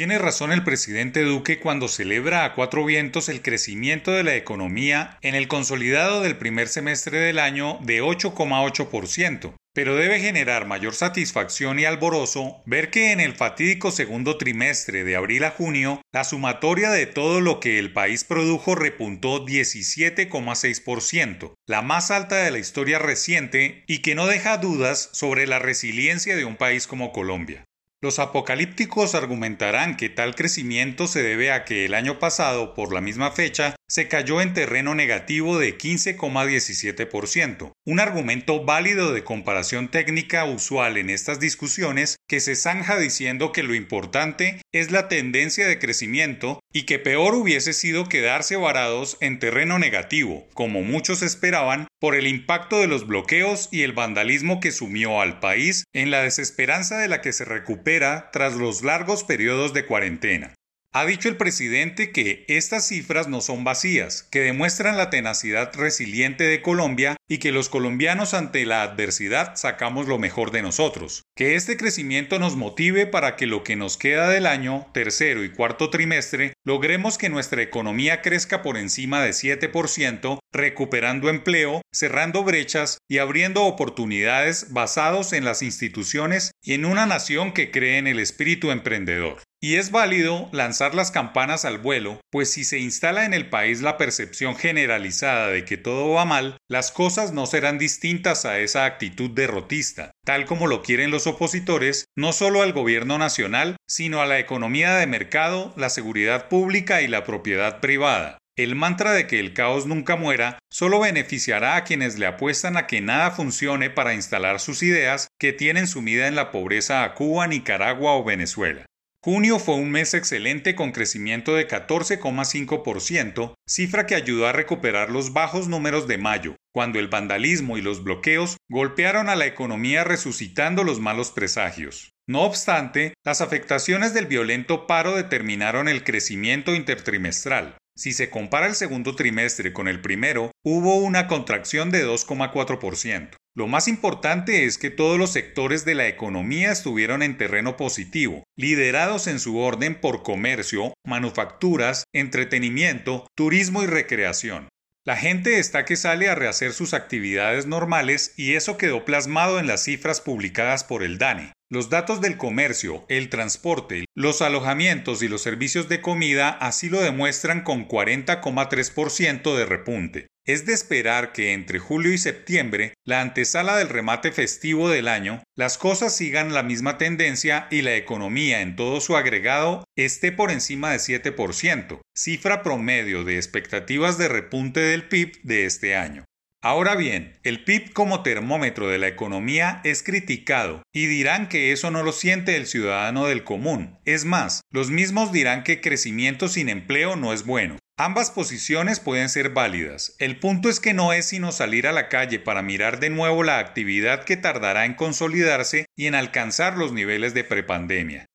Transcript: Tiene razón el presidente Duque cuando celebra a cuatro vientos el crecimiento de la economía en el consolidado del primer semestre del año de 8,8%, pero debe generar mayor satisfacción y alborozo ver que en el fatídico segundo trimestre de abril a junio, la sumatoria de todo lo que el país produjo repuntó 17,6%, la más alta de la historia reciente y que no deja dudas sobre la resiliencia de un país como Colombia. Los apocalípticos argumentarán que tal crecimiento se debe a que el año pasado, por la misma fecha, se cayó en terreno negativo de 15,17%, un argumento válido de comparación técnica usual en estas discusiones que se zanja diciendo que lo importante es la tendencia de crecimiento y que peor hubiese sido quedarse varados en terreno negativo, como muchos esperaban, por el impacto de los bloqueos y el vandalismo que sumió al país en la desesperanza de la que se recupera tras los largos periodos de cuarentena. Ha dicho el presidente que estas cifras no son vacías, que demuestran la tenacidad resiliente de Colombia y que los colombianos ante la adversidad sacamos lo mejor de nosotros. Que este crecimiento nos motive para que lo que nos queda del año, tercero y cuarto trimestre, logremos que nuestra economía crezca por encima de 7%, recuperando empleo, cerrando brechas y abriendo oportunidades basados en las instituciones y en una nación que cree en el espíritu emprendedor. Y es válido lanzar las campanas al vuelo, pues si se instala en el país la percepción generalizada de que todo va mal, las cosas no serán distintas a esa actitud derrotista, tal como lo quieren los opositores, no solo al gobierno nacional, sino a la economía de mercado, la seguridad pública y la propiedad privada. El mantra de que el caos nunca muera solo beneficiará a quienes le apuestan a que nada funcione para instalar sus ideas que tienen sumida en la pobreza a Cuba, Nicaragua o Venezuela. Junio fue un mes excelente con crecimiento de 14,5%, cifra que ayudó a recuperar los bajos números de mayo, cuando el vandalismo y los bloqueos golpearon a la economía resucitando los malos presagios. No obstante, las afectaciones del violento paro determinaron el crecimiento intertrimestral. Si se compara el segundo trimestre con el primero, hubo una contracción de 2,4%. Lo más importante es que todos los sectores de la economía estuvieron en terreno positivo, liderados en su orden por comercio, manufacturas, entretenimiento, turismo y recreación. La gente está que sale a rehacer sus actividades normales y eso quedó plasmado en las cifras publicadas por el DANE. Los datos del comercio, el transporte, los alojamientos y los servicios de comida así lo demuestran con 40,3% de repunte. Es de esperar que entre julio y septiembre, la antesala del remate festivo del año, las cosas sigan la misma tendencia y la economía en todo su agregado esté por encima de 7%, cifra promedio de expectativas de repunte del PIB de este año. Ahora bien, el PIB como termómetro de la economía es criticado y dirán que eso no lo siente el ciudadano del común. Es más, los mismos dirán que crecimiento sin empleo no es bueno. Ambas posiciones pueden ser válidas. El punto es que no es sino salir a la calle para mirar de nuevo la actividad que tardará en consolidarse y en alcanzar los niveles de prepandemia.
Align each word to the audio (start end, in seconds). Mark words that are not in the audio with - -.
Tiene 0.00 0.16
razón 0.16 0.50
el 0.50 0.64
presidente 0.64 1.24
Duque 1.24 1.60
cuando 1.60 1.86
celebra 1.86 2.46
a 2.46 2.54
cuatro 2.54 2.86
vientos 2.86 3.28
el 3.28 3.42
crecimiento 3.42 4.12
de 4.12 4.24
la 4.24 4.34
economía 4.34 5.18
en 5.20 5.34
el 5.34 5.46
consolidado 5.46 6.22
del 6.22 6.38
primer 6.38 6.68
semestre 6.68 7.18
del 7.18 7.38
año 7.38 7.78
de 7.82 8.02
8,8%, 8.02 9.54
pero 9.74 9.96
debe 9.96 10.18
generar 10.18 10.66
mayor 10.66 10.94
satisfacción 10.94 11.78
y 11.78 11.84
alborozo 11.84 12.62
ver 12.64 12.88
que 12.88 13.12
en 13.12 13.20
el 13.20 13.34
fatídico 13.34 13.90
segundo 13.90 14.38
trimestre 14.38 15.04
de 15.04 15.16
abril 15.16 15.44
a 15.44 15.50
junio, 15.50 16.00
la 16.12 16.24
sumatoria 16.24 16.88
de 16.88 17.04
todo 17.04 17.42
lo 17.42 17.60
que 17.60 17.78
el 17.78 17.92
país 17.92 18.24
produjo 18.24 18.74
repuntó 18.74 19.44
17,6%, 19.44 21.52
la 21.66 21.82
más 21.82 22.10
alta 22.10 22.36
de 22.36 22.50
la 22.50 22.58
historia 22.58 22.98
reciente 22.98 23.84
y 23.86 23.98
que 23.98 24.14
no 24.14 24.26
deja 24.26 24.56
dudas 24.56 25.10
sobre 25.12 25.46
la 25.46 25.58
resiliencia 25.58 26.36
de 26.36 26.46
un 26.46 26.56
país 26.56 26.86
como 26.86 27.12
Colombia. 27.12 27.66
Los 28.02 28.18
apocalípticos 28.18 29.14
argumentarán 29.14 29.98
que 29.98 30.08
tal 30.08 30.34
crecimiento 30.34 31.06
se 31.06 31.22
debe 31.22 31.52
a 31.52 31.66
que 31.66 31.84
el 31.84 31.92
año 31.92 32.18
pasado, 32.18 32.72
por 32.72 32.94
la 32.94 33.02
misma 33.02 33.30
fecha, 33.30 33.76
se 33.90 34.08
cayó 34.08 34.40
en 34.40 34.54
terreno 34.54 34.94
negativo 34.94 35.58
de 35.58 35.76
15,17%, 35.76 37.72
un 37.84 38.00
argumento 38.00 38.64
válido 38.64 39.12
de 39.12 39.22
comparación 39.22 39.88
técnica 39.88 40.46
usual 40.46 40.96
en 40.96 41.10
estas 41.10 41.40
discusiones 41.40 42.16
que 42.26 42.40
se 42.40 42.56
zanja 42.56 42.96
diciendo 42.96 43.52
que 43.52 43.64
lo 43.64 43.74
importante 43.74 44.62
es 44.72 44.90
la 44.90 45.08
tendencia 45.08 45.68
de 45.68 45.78
crecimiento 45.78 46.59
y 46.72 46.82
que 46.82 46.98
peor 46.98 47.34
hubiese 47.34 47.72
sido 47.72 48.08
quedarse 48.08 48.56
varados 48.56 49.16
en 49.20 49.38
terreno 49.38 49.78
negativo, 49.78 50.46
como 50.54 50.82
muchos 50.82 51.22
esperaban, 51.22 51.88
por 51.98 52.14
el 52.14 52.26
impacto 52.26 52.78
de 52.80 52.86
los 52.86 53.06
bloqueos 53.06 53.68
y 53.72 53.82
el 53.82 53.92
vandalismo 53.92 54.60
que 54.60 54.72
sumió 54.72 55.20
al 55.20 55.40
país 55.40 55.84
en 55.92 56.10
la 56.10 56.22
desesperanza 56.22 56.98
de 56.98 57.08
la 57.08 57.20
que 57.20 57.32
se 57.32 57.44
recupera 57.44 58.30
tras 58.32 58.54
los 58.54 58.82
largos 58.82 59.24
periodos 59.24 59.72
de 59.74 59.86
cuarentena. 59.86 60.54
Ha 60.92 61.06
dicho 61.06 61.28
el 61.28 61.36
presidente 61.36 62.10
que 62.10 62.44
estas 62.48 62.88
cifras 62.88 63.28
no 63.28 63.40
son 63.40 63.62
vacías, 63.62 64.24
que 64.24 64.40
demuestran 64.40 64.96
la 64.96 65.08
tenacidad 65.08 65.72
resiliente 65.72 66.42
de 66.42 66.62
Colombia 66.62 67.14
y 67.28 67.38
que 67.38 67.52
los 67.52 67.68
colombianos 67.68 68.34
ante 68.34 68.66
la 68.66 68.82
adversidad 68.82 69.54
sacamos 69.54 70.08
lo 70.08 70.18
mejor 70.18 70.50
de 70.50 70.62
nosotros. 70.62 71.22
Que 71.36 71.54
este 71.54 71.76
crecimiento 71.76 72.40
nos 72.40 72.56
motive 72.56 73.06
para 73.06 73.36
que 73.36 73.46
lo 73.46 73.62
que 73.62 73.76
nos 73.76 73.96
queda 73.96 74.28
del 74.28 74.46
año, 74.46 74.88
tercero 74.92 75.44
y 75.44 75.52
cuarto 75.52 75.90
trimestre, 75.90 76.54
logremos 76.64 77.18
que 77.18 77.28
nuestra 77.28 77.62
economía 77.62 78.20
crezca 78.20 78.60
por 78.60 78.76
encima 78.76 79.22
de 79.22 79.30
7%, 79.30 80.40
recuperando 80.52 81.30
empleo, 81.30 81.82
cerrando 81.92 82.42
brechas 82.42 82.98
y 83.08 83.18
abriendo 83.18 83.62
oportunidades 83.62 84.72
basados 84.72 85.34
en 85.34 85.44
las 85.44 85.62
instituciones 85.62 86.50
y 86.64 86.74
en 86.74 86.84
una 86.84 87.06
nación 87.06 87.52
que 87.52 87.70
cree 87.70 87.98
en 87.98 88.08
el 88.08 88.18
espíritu 88.18 88.72
emprendedor. 88.72 89.38
Y 89.62 89.76
es 89.76 89.90
válido 89.90 90.48
lanzar 90.52 90.94
las 90.94 91.10
campanas 91.10 91.66
al 91.66 91.76
vuelo, 91.76 92.18
pues 92.30 92.50
si 92.50 92.64
se 92.64 92.78
instala 92.78 93.26
en 93.26 93.34
el 93.34 93.50
país 93.50 93.82
la 93.82 93.98
percepción 93.98 94.56
generalizada 94.56 95.48
de 95.48 95.66
que 95.66 95.76
todo 95.76 96.08
va 96.12 96.24
mal, 96.24 96.56
las 96.66 96.90
cosas 96.90 97.34
no 97.34 97.44
serán 97.44 97.76
distintas 97.76 98.46
a 98.46 98.58
esa 98.58 98.86
actitud 98.86 99.28
derrotista, 99.28 100.12
tal 100.24 100.46
como 100.46 100.66
lo 100.66 100.80
quieren 100.80 101.10
los 101.10 101.26
opositores, 101.26 102.06
no 102.16 102.32
solo 102.32 102.62
al 102.62 102.72
gobierno 102.72 103.18
nacional, 103.18 103.76
sino 103.86 104.22
a 104.22 104.26
la 104.26 104.38
economía 104.38 104.94
de 104.94 105.06
mercado, 105.06 105.74
la 105.76 105.90
seguridad 105.90 106.48
pública 106.48 107.02
y 107.02 107.08
la 107.08 107.24
propiedad 107.24 107.80
privada. 107.80 108.38
El 108.56 108.76
mantra 108.76 109.12
de 109.12 109.26
que 109.26 109.40
el 109.40 109.52
caos 109.52 109.84
nunca 109.84 110.16
muera 110.16 110.58
solo 110.70 111.00
beneficiará 111.00 111.76
a 111.76 111.84
quienes 111.84 112.18
le 112.18 112.24
apuestan 112.24 112.78
a 112.78 112.86
que 112.86 113.02
nada 113.02 113.30
funcione 113.30 113.90
para 113.90 114.14
instalar 114.14 114.58
sus 114.58 114.82
ideas 114.82 115.28
que 115.38 115.52
tienen 115.52 115.86
sumida 115.86 116.28
en 116.28 116.34
la 116.34 116.50
pobreza 116.50 117.04
a 117.04 117.14
Cuba, 117.14 117.46
Nicaragua 117.46 118.14
o 118.14 118.24
Venezuela. 118.24 118.86
Junio 119.22 119.58
fue 119.58 119.74
un 119.74 119.90
mes 119.90 120.14
excelente 120.14 120.74
con 120.74 120.92
crecimiento 120.92 121.54
de 121.54 121.68
14,5%, 121.68 123.52
cifra 123.68 124.06
que 124.06 124.14
ayudó 124.14 124.46
a 124.46 124.52
recuperar 124.52 125.10
los 125.10 125.34
bajos 125.34 125.68
números 125.68 126.08
de 126.08 126.16
mayo, 126.16 126.56
cuando 126.72 126.98
el 126.98 127.08
vandalismo 127.08 127.76
y 127.76 127.82
los 127.82 128.02
bloqueos 128.02 128.56
golpearon 128.70 129.28
a 129.28 129.36
la 129.36 129.44
economía 129.44 130.04
resucitando 130.04 130.84
los 130.84 131.00
malos 131.00 131.32
presagios. 131.32 132.08
No 132.26 132.44
obstante, 132.44 133.12
las 133.22 133.42
afectaciones 133.42 134.14
del 134.14 134.24
violento 134.24 134.86
paro 134.86 135.14
determinaron 135.14 135.88
el 135.88 136.02
crecimiento 136.02 136.74
intertrimestral. 136.74 137.76
Si 137.94 138.14
se 138.14 138.30
compara 138.30 138.68
el 138.68 138.74
segundo 138.74 139.16
trimestre 139.16 139.74
con 139.74 139.86
el 139.86 140.00
primero, 140.00 140.50
hubo 140.64 140.96
una 140.96 141.26
contracción 141.26 141.90
de 141.90 142.06
2,4%. 142.06 143.36
Lo 143.56 143.66
más 143.66 143.88
importante 143.88 144.64
es 144.64 144.78
que 144.78 144.90
todos 144.90 145.18
los 145.18 145.32
sectores 145.32 145.84
de 145.84 145.96
la 145.96 146.06
economía 146.06 146.70
estuvieron 146.70 147.22
en 147.22 147.36
terreno 147.36 147.76
positivo, 147.76 148.44
liderados 148.56 149.26
en 149.26 149.40
su 149.40 149.58
orden 149.58 150.00
por 150.00 150.22
comercio, 150.22 150.94
manufacturas, 151.04 152.04
entretenimiento, 152.14 153.26
turismo 153.36 153.82
y 153.82 153.86
recreación. 153.86 154.68
La 155.04 155.16
gente 155.16 155.58
está 155.58 155.84
que 155.84 155.96
sale 155.96 156.28
a 156.28 156.36
rehacer 156.36 156.72
sus 156.72 156.94
actividades 156.94 157.66
normales 157.66 158.34
y 158.36 158.54
eso 158.54 158.76
quedó 158.76 159.04
plasmado 159.04 159.58
en 159.58 159.66
las 159.66 159.82
cifras 159.82 160.20
publicadas 160.20 160.84
por 160.84 161.02
el 161.02 161.18
DANE. 161.18 161.52
Los 161.72 161.88
datos 161.88 162.20
del 162.20 162.36
comercio, 162.36 163.04
el 163.08 163.30
transporte, 163.30 164.04
los 164.14 164.42
alojamientos 164.42 165.22
y 165.22 165.28
los 165.28 165.42
servicios 165.42 165.88
de 165.88 166.00
comida 166.00 166.50
así 166.50 166.88
lo 166.88 167.00
demuestran 167.00 167.62
con 167.62 167.88
40,3% 167.88 169.56
de 169.56 169.64
repunte. 169.64 170.26
Es 170.46 170.64
de 170.64 170.72
esperar 170.72 171.32
que 171.32 171.52
entre 171.52 171.78
julio 171.78 172.12
y 172.12 172.18
septiembre, 172.18 172.94
la 173.04 173.20
antesala 173.20 173.76
del 173.76 173.90
remate 173.90 174.32
festivo 174.32 174.88
del 174.88 175.06
año, 175.06 175.42
las 175.54 175.76
cosas 175.76 176.16
sigan 176.16 176.54
la 176.54 176.62
misma 176.62 176.96
tendencia 176.96 177.68
y 177.70 177.82
la 177.82 177.94
economía 177.94 178.62
en 178.62 178.74
todo 178.74 179.00
su 179.00 179.16
agregado 179.16 179.84
esté 179.96 180.32
por 180.32 180.50
encima 180.50 180.92
de 180.92 180.98
7%, 180.98 182.00
cifra 182.16 182.62
promedio 182.62 183.24
de 183.24 183.36
expectativas 183.36 184.16
de 184.16 184.28
repunte 184.28 184.80
del 184.80 185.08
PIB 185.08 185.42
de 185.42 185.66
este 185.66 185.94
año. 185.94 186.24
Ahora 186.62 186.94
bien, 186.94 187.38
el 187.42 187.64
PIB 187.64 187.94
como 187.94 188.22
termómetro 188.22 188.88
de 188.88 188.98
la 188.98 189.08
economía 189.08 189.80
es 189.82 190.02
criticado 190.02 190.82
y 190.92 191.06
dirán 191.06 191.48
que 191.48 191.72
eso 191.72 191.90
no 191.90 192.02
lo 192.02 192.12
siente 192.12 192.56
el 192.56 192.66
ciudadano 192.66 193.26
del 193.26 193.44
común. 193.44 193.98
Es 194.04 194.26
más, 194.26 194.60
los 194.70 194.90
mismos 194.90 195.32
dirán 195.32 195.64
que 195.64 195.80
crecimiento 195.80 196.48
sin 196.48 196.68
empleo 196.68 197.16
no 197.16 197.32
es 197.32 197.46
bueno. 197.46 197.78
Ambas 198.02 198.30
posiciones 198.30 198.98
pueden 198.98 199.28
ser 199.28 199.50
válidas. 199.50 200.16
El 200.18 200.38
punto 200.38 200.70
es 200.70 200.80
que 200.80 200.94
no 200.94 201.12
es 201.12 201.26
sino 201.26 201.52
salir 201.52 201.86
a 201.86 201.92
la 201.92 202.08
calle 202.08 202.38
para 202.38 202.62
mirar 202.62 202.98
de 202.98 203.10
nuevo 203.10 203.42
la 203.42 203.58
actividad 203.58 204.24
que 204.24 204.38
tardará 204.38 204.86
en 204.86 204.94
consolidarse 204.94 205.84
y 205.94 206.06
en 206.06 206.14
alcanzar 206.14 206.78
los 206.78 206.94
niveles 206.94 207.34
de 207.34 207.44
prepandemia. 207.44 208.29